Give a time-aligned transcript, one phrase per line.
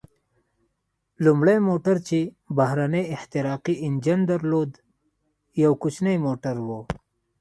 [1.25, 2.19] لومړی موټر چې
[2.57, 4.71] بهرنی احتراقي انجن درلود،
[5.63, 6.69] یو کوچنی موټر و.